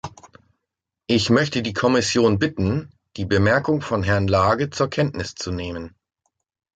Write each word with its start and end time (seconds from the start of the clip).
Ich 1.07 1.29
möchte 1.29 1.61
die 1.61 1.73
Kommission 1.75 2.39
bitten, 2.39 2.89
die 3.17 3.25
Bemerkung 3.25 3.81
von 3.81 4.01
Herrn 4.01 4.27
Lage 4.27 4.71
zur 4.71 4.89
Kenntnis 4.89 5.35
zu 5.35 5.51
nehmen. 5.51 5.95